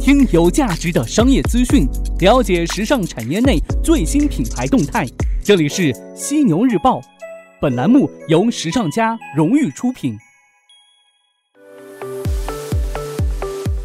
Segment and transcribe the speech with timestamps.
[0.00, 1.86] 听有价值的商业资讯，
[2.20, 5.06] 了解时尚产业内最新品牌动态。
[5.44, 7.02] 这里是犀牛日报，
[7.60, 10.16] 本栏目由时尚家荣誉出品。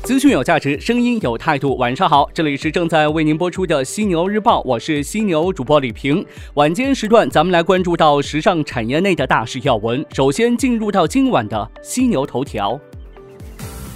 [0.03, 1.75] 资讯有价值，声音有态度。
[1.75, 6.25] 晚上好，这里是正在为您播出的犀牛日报，我是犀牛主播李平。
[6.53, 10.05] 晚间时段，咱们来关注到时尚产业内的大事要闻。
[10.13, 12.79] 首先进入到今晚的犀牛头条。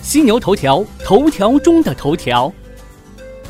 [0.02, 2.52] 犀牛头条，头条中的头条。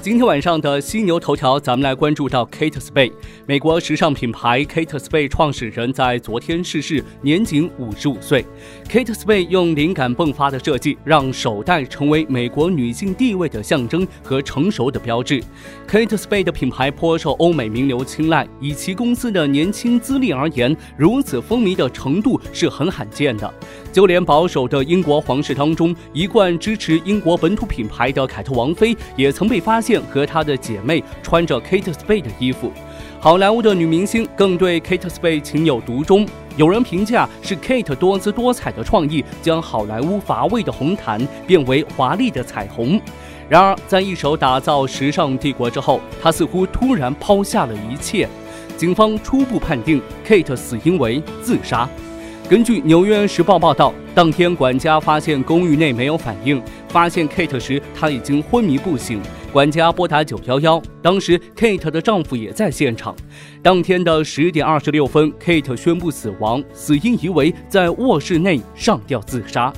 [0.01, 3.11] 今天晚上的犀牛头条，咱们来关注到 Kate Spade，
[3.45, 8.45] 美国时尚品牌 Kate Spade 创始人在昨天逝世，年仅五十五岁。
[8.87, 15.43] Kate Spade 用灵感迸发的设计，让手袋成为美国女性地位的象征和成熟的标志。
[15.85, 23.53] Kate Spade 的品牌颇受欧美名流青睐，以其公司的年轻资历而言，如此风靡的程度是很罕见的。
[23.91, 32.71] 就连保守的英国皇室当中，一贯支持英国本土品牌的凯特王妃，也曾被发现和她的姐妹穿着 Kate Spade 的衣服。
[33.21, 42.99] 好莱坞的女明星更对 Kate Spade 情有独钟，有人评价是 Kate 多姿多彩的创意，将好莱坞乏味的红毯变为华丽的彩虹。
[43.49, 48.27] 然而，在一手打造时尚帝国之后，她似乎突然抛下了一切。
[48.77, 51.89] 警方初步判定 Kate 死因为自杀。
[52.47, 59.21] 根据《纽约时报》报道，当天管家发现公寓内没有反应，发现 Kate 时，她已经昏迷不醒。
[59.51, 63.15] 管家拨打九幺幺，当时 Kate 的丈夫也在现场。
[63.63, 69.73] 当天的十点二十六分，Kate 宣布死亡，死因疑为在卧室内上吊自杀。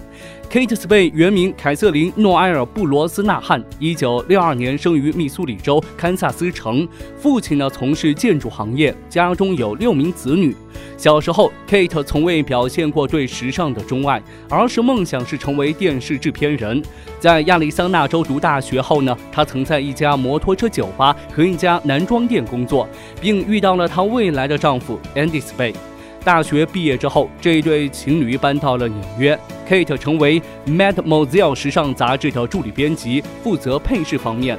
[0.52, 6.86] Kate Spade 原名凯瑟琳·诺埃尔·布罗斯纳汉，一九六二年生于密苏里州堪萨斯城。
[7.18, 10.54] 父亲呢从事建筑行业，家中有六名子女。
[10.98, 16.84] 小时候，Kate 从未表现过对时尚的钟爱，儿时梦想是成为电视制片人。
[17.18, 22.86] 在亚利桑那州读大学后呢，她曾在一家摩托车酒吧和一家男装店工作，
[23.22, 25.76] 并遇到了她未来的丈夫 Andy Spade。
[26.24, 29.38] 大学毕业之后，这一对情侣搬到了纽约。
[29.68, 34.58] Kate 成为《Mademoiselle》时尚杂志的助理编辑，负责配饰方面。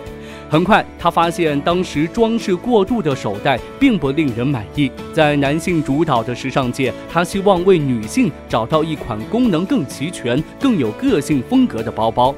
[0.51, 4.91] 很快，他发现当时装饰过度的手袋并不令人满意。
[5.13, 12.35] 在男性主导的时尚界，他希望为女性找到一款功能更齐全、更有个性风格的包包。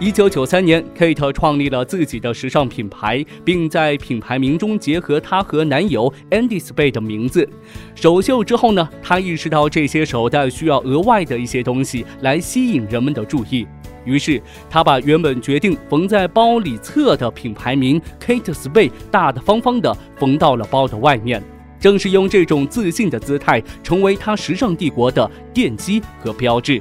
[0.00, 7.48] 一九九三年，Kate 创立了自己的时尚品牌，并在品牌名中结合她和男友 Andy Spade 的名字。
[7.94, 13.64] 首秀之后呢，她意识到这些手袋需要额外的一些东西来吸引人们的注意，
[14.04, 21.40] 于是她把原本决定缝在包里侧的品牌名 Kate Spade 大大方方地缝到了包的外面。
[21.78, 26.80] 正是用这种自信的姿态，成为她时尚帝国的奠基和标志。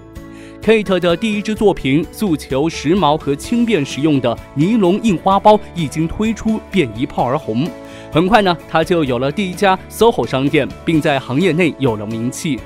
[0.62, 7.68] Kate 的第一支作品，诉求时髦和轻便实用的尼龙印花包一经推出便一炮而红。
[8.12, 12.60] 很快呢，他就有了第一家 SOHO 商店，并在行业内有了名气。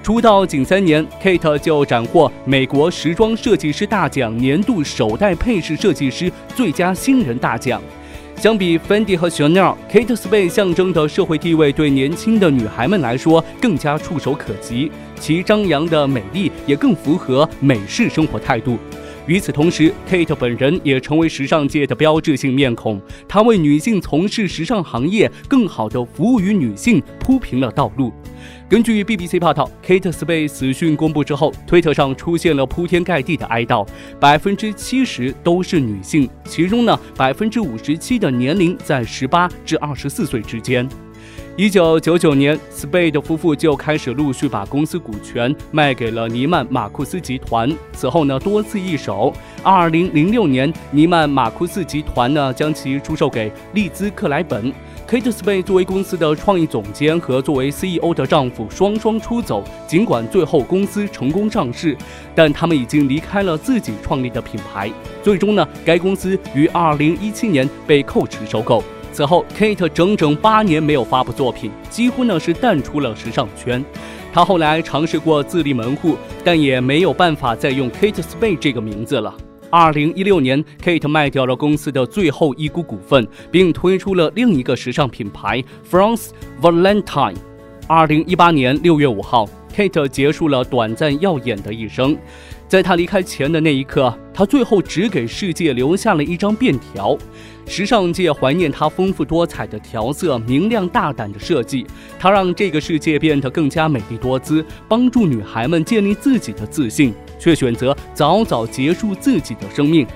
[0.00, 7.82] 出道仅三年，Kate 就斩获美国时装设计师大奖年度首代配饰设计师最佳新人大奖。
[8.36, 18.76] 相比 Fendi 和 Chanel，Kate Spade 象征的社会地位对年轻的女孩们来说更加触手可及，其张扬的美丽也更符合美式生活态度。
[19.26, 28.12] 与此同时，Kate 本人也成为时尚界的标志性面孔，她为女性从事时尚行业更好地服务于女性铺平了道路。
[28.68, 33.86] 根据 BBC 报道，Kate Spade 死讯公布之后，推特上出现了铺天盖地的哀悼，
[34.18, 40.88] 百分之七十都是女性，其中呢，百分之五十七的年龄在十八至二十四岁之间。
[41.56, 49.34] 一九九九年，Spade 夫妇就开始陆续把公司股权卖给了尼曼马库斯集团，此后呢，多次易手。
[49.62, 54.72] 二零零六年，尼曼马库斯集团呢将其出售给利兹克莱本。
[55.06, 59.62] Kate Spade 作为公司的创意总监和作为 CEO 的丈夫双双出走。
[59.86, 61.94] 尽管最后公司成功上市，
[62.34, 64.90] 但他们已经离开了自己创立的品牌。
[65.22, 68.82] 最终呢，该公司于2017年被蔻驰收购。
[69.12, 73.84] 此后，Kate 整整八年没有发布作品，几乎呢是淡出了时尚圈。
[74.32, 79.34] 她后来尝试过自立门户，但也没有办法再用 Kate Spade 这个名字了。
[79.68, 86.28] 二零一六年，Kate 卖掉了公司的最后一股股份，并推出了另一个时尚品牌 France
[86.60, 87.36] Valentine。
[87.86, 92.16] 二零一八年六月五号，Kate 结束了短暂耀眼的一生。
[92.68, 97.18] 在她离开前的那一刻，她最后只给世界留下了一张便条。
[97.66, 101.86] 时尚界怀念她丰富多彩的调色、明亮大胆的设计。
[102.18, 107.14] 她让这个世界变得更加美丽多姿，帮助女孩们建立自己的自信。
[107.40, 110.06] 却选择早早结束自己的生命。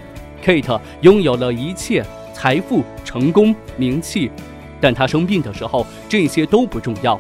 [0.45, 2.05] Kate 拥有了一切
[2.35, 4.31] 财富、成功、名气，
[4.79, 7.19] 但她生病的时候，这些都不重要。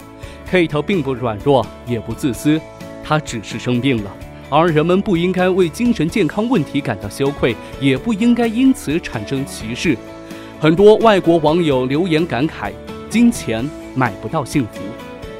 [0.48, 2.60] Kate 并不软弱，也不自私，
[3.02, 4.14] 她只是生病了。
[4.50, 9.96] 而人们不应该为精神健康问题感到羞愧，也不应该因此产生歧视。
[10.60, 12.72] 很多外国网友留言感慨
[13.10, 14.80] ：“金钱买不到幸福。”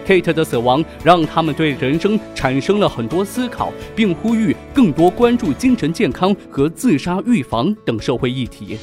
[0.06, 8.78] Kate 的死亡让他们对人生产生了很多思考，并呼吁更多关注精神健康和自杀预防等社会议题。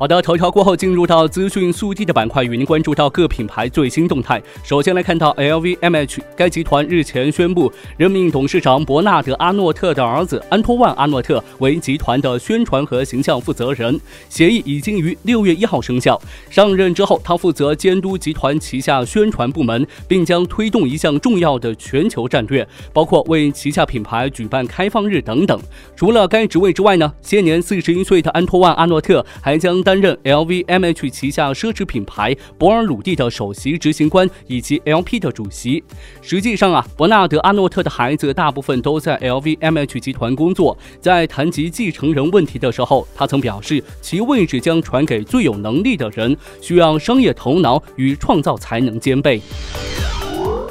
[0.00, 4.40] 好的，头条过后进入到资讯速递的板块，与您关注到各品牌最新动态。
[4.62, 16.16] 首先来看到 LVMH，该集团日前宣布任命董事长伯纳德·阿诺特的儿子安托万·阿诺特为集团的宣传和形象负责人，协议已经于六月一号生效。
[16.48, 25.60] 上任之后，他负责监督集团旗下宣传部门，并将推动一项重要的全球战略，包括为旗下品牌举办开放日等等。
[25.96, 35.82] 除了该职位之外呢，现年四十一岁的安托万·阿诺特还将担任 LVMH 旗下奢侈品牌博尔鲁蒂的首席执行官以及 LP 的主席。
[36.20, 40.76] 实际上啊，伯纳德·阿诺特的孩子大部分都在 LVMH 集团工作。
[41.00, 49.40] 在谈及继承人问题的时候，他曾表示，其位置将传给最有能力的人，需要商业头脑与创造才能兼备。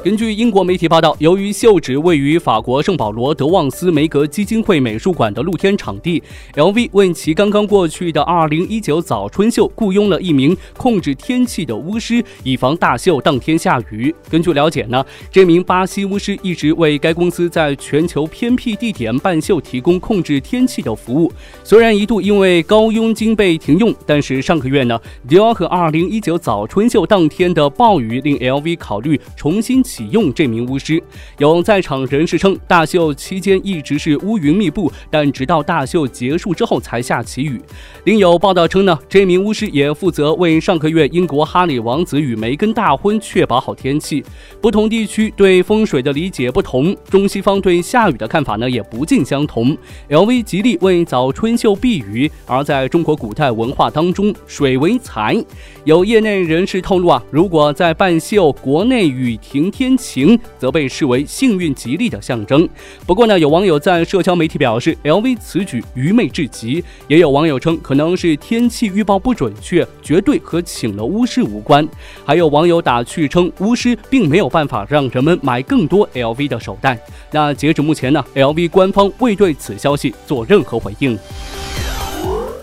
[0.08, 6.24] 根据英国媒体报道，由于秀址位于法国圣保罗德旺斯梅格基金会美术馆的露天场地
[6.54, 14.16] ，LV 为其刚刚过去的2019早春秀雇佣了一名控制天气的巫师，以防大秀当天下雨。
[14.30, 21.30] 根据了解呢，这名巴西巫师一直为该公司在全球偏僻地点办秀提供控制天气的服务。
[21.66, 29.97] 虽然一度因为高佣金被停用，但是上个月呢，迪奥和2019早春秀当天的暴雨令 LV 考虑重新起。
[29.98, 31.02] 启用这名巫师，
[31.40, 37.60] 有在场人士称，大秀期间一直是乌云密布，但直到大秀结束之后才下起雨。
[38.04, 44.24] 另有报道称呢，这名巫师也负责为上个月英国哈里王子与梅根大婚确保好天气。
[44.62, 49.76] 不同地区对风水的理解不同，中西方对下雨的看法呢也不尽相同。
[50.10, 55.44] LV 极力为早春秀避雨，而在中国古代文化当中，水为财。
[55.86, 59.87] 有业内人士透露啊，如果在办秀国内雨停天。
[59.88, 62.68] 天晴则被视为幸运吉利的象征。
[63.06, 66.84] 不过呢，有网友在社交媒体表示，LV 此举愚昧至极。
[67.08, 71.88] 也有网友称，可能是天气预报不准确，绝对和请了巫师无关。
[72.26, 77.00] 还有网友打趣称，巫师并没有办法让人们买更多 LV 的手袋。
[77.32, 81.18] 那截止目前呢，LV 官方未对此消息做任何回应。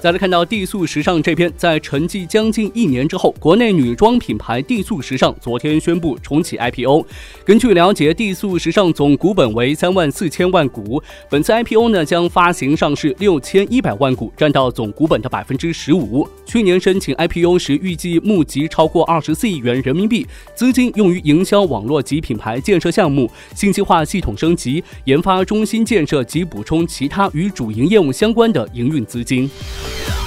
[0.04, 7.06] 再来看到地素时尚这篇，在沉寂将近一年之后，国内女装品牌地素时尚昨天宣布重启 IPO。
[7.42, 16.28] 根据了解，地素时尚总股本为三万四千万股，本次 IPO 呢将发行上市六千一百万股，占到总股本的百分之十五。
[16.44, 29.48] 去年申请 IPO 时，预计募集超过二十四亿元人民币，资金用于营销网络及品牌建设项目、信息化系统升级、研发中心建设及补充其他与主营业务相关的营运资金。
[29.94, 30.23] Love.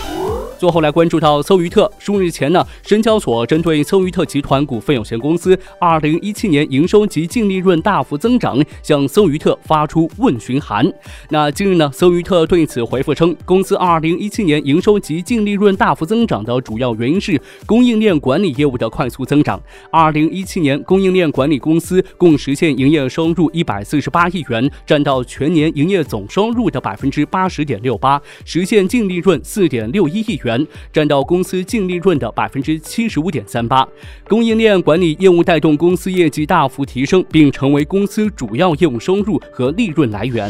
[0.57, 10.91] 最后来关注到搜鱼特，数日前呢，深交所针对搜鱼特集团股份有限公司二零一七年营收及净利润大幅增长，向搜鱼特发出问询函。
[11.29, 19.61] 那近日呢，搜鱼特对此回复称，公司二零一七年营收及净利润大幅增长的主要原因是供应链管理业务的快速增长。
[19.91, 30.46] 二零一七年，供应链管理公司共实现营业收入一百四十八亿元，占到全年营业总收入的百分之八十点六八，实现净利润四点六一亿元。
[30.47, 33.85] 元，占到公司净利润的百分之七十五点三八。
[34.27, 40.49] 供应链管理业务带动公司业绩大幅提升，并成为公司主要业务收入和利润来源。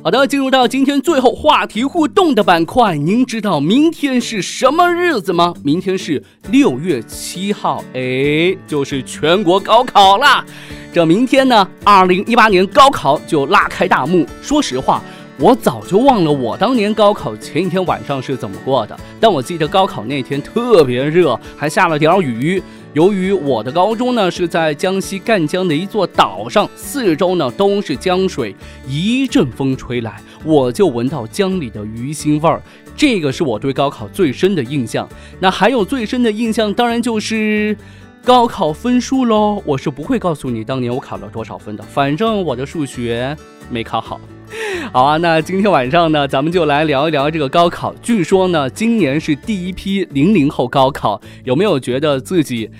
[0.00, 5.52] 好的，进入到今天最后话题互动的板块，您知道明天是什么日子吗？
[5.64, 10.44] 明天是六月七号，哎，就是全国高考啦。
[10.92, 14.24] 这明天呢，二零一八年高考就拉开大幕。
[14.40, 15.02] 说实话。
[15.40, 22.60] 我早就忘了我当年高考前一天晚上是怎么过的，但我记得高考那天特别热，还下了点雨。
[22.92, 28.56] 由于我的高中呢是在江西赣江的一座岛上，四周呢都是江水，
[28.88, 32.60] 一阵风吹来，我就闻到江里的鱼腥味儿。
[32.96, 35.08] 这个是我对高考最深的印象。
[35.38, 37.76] 那还有最深的印象，当然就是
[38.24, 39.62] 高考分数喽。
[39.64, 43.36] 我是不会告诉你当年我考了多少分的，反正我的数学
[43.70, 44.18] 没考好。
[44.92, 47.94] 好啊，那今天晚上呢，咱们就来聊一聊这个高考。
[48.02, 52.70] 据说呢，今年是第一批零零后高考，有没有觉得自己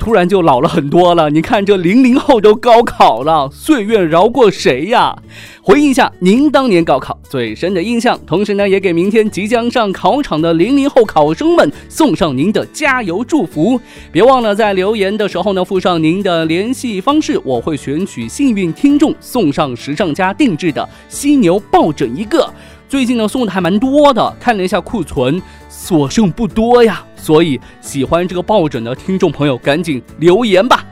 [0.00, 1.28] 突然就老了很多了。
[1.28, 5.14] 你看这零零后都高考了，岁月饶过谁呀？
[5.62, 13.78] 回忆一下您当年高考最深的印象，同时呢，也给明天即将上考场的零零后考生们送上您的加油祝福。
[14.10, 22.50] 别忘了在留言的时候呢，附上您的联系方式，我会选取幸运听众送上时尚家定制的犀牛抱枕一个。
[22.90, 27.04] 最近呢送的还蛮多的，看了一下库存，所剩不多呀。
[27.14, 30.84] 所以喜欢这个抱枕的听众朋友，赶紧留言吧。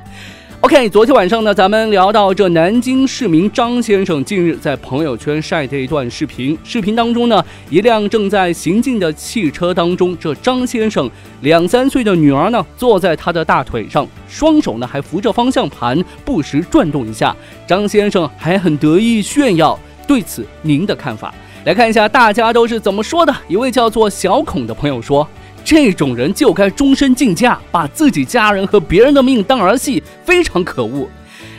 [0.61, 6.57] OK，昨天晚上呢，咱们聊到这南京市民张先生近日在朋友圈晒的一段视频。
[6.63, 17.35] 视频当中呢，一辆正在行进的汽车当中，这张先生两三岁的女儿呢坐在他的大腿上，双手呢还扶着方向盘，不时转动一下。
[17.67, 19.77] 张先生还很得意炫耀。
[20.07, 21.35] 对此，您的看法？
[21.69, 23.37] 来看一下大家都是怎么说的。
[23.47, 25.29] 一位叫做小孔的朋友说。
[25.63, 31.07] 这种人就该终身禁驾，把自己家人和别人的命当儿戏，非常可恶。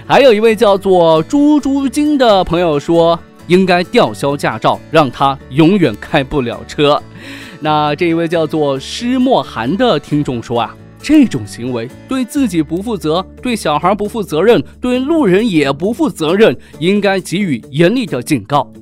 [0.07, 6.99] 还有一位叫做猪猪精的朋友说，应该吊销驾照，让他永远开不了车。
[7.59, 18.73] 那这一位叫做施莫寒的听众说啊，这种行为对自己不负责，对小孩不负责任，对路人也不负责任，应该给予严厉的警告。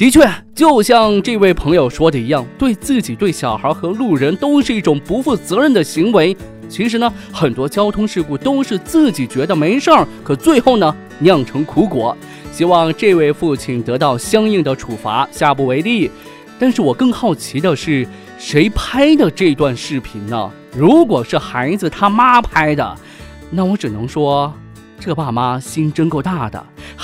[0.00, 6.34] 的确，就像这位朋友说的一样，对自己、对小孩和路人都是一种不负责任的行为。
[6.70, 12.16] 其实呢，很多交通事故都是自己觉得没事儿，可最后呢酿成苦果。
[12.50, 16.10] 希望这位父亲得到相应的处罚，下不为例。
[16.58, 20.50] 但是我更好奇的是，谁拍的这段视频呢？
[20.74, 22.96] 如果是孩子他妈拍的，
[23.50, 24.50] 那我只能说。
[25.02, 26.62] 这爸妈心真够大的，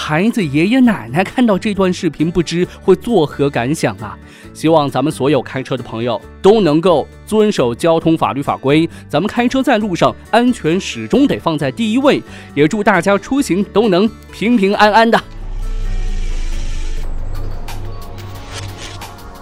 [0.09, 4.17] 孩子爷爷奶奶看到这段视频，不知会作何感想啊！
[4.55, 12.23] 希望咱们所有开车的朋友都能够遵守交通法律法规，咱们开车在路上，安全始终得放在第一位。
[12.55, 15.21] 也祝大家出行都能平平安安的。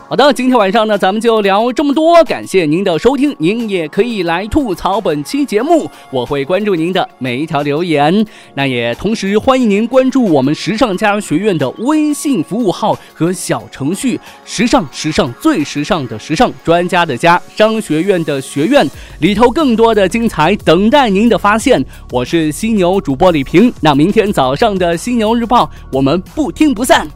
[0.07, 2.23] 好的，今天晚上呢，咱们就聊这么多。
[2.25, 8.25] 感谢您的收听，您也可以来吐槽本期节目，我会关注您的每一条留言。
[8.55, 18.87] 那也同时欢迎您关注我们时尚家学院的微信服务号和小程序“时尚时尚最时尚的时尚专家的家商学院的学院”，
[19.21, 21.83] 里头更多的精彩等待您的发现。
[22.11, 27.09] 我是犀牛主播李平，那明天早上的犀牛日报，我们不听不散。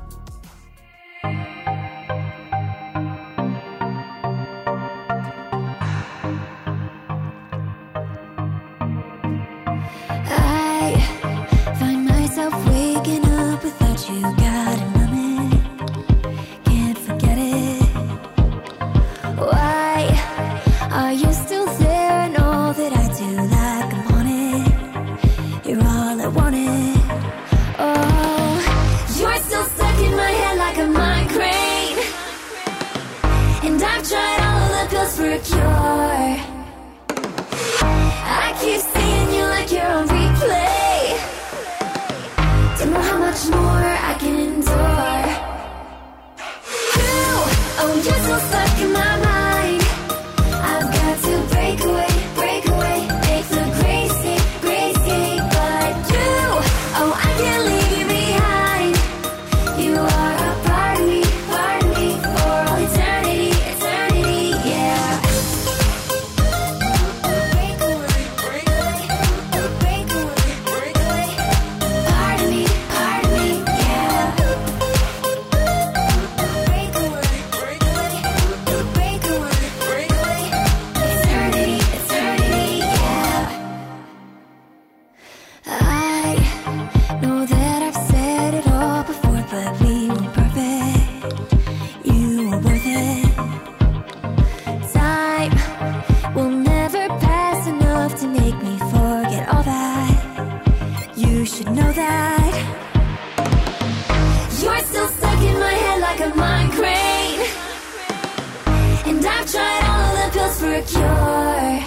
[110.78, 111.77] a cure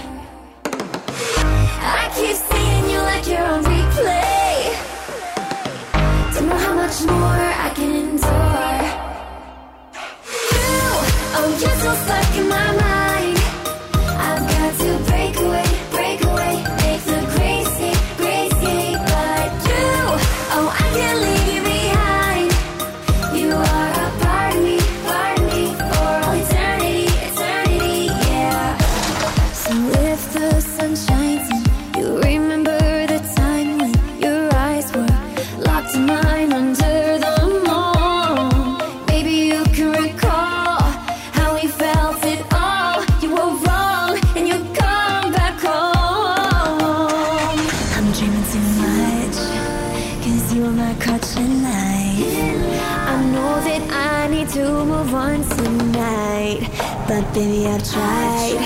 [54.53, 56.59] dance tonight.
[57.07, 58.59] But baby, I've tried.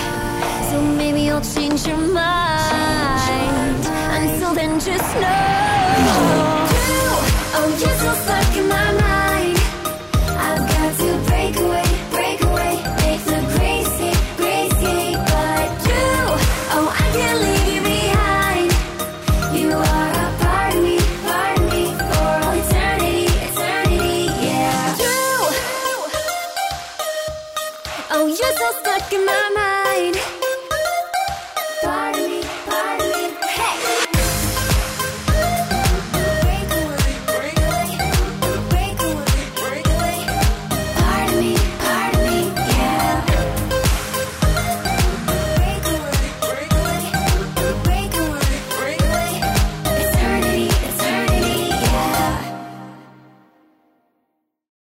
[0.71, 3.85] So maybe you'll change your mind.
[4.17, 5.45] Until then, just know.
[6.05, 6.15] You,
[7.57, 8.34] oh, you're so
[28.39, 30.44] you're so stuck in my mind.